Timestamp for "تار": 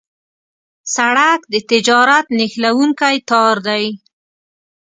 3.29-3.55